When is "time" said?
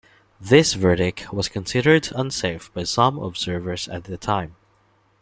4.17-4.55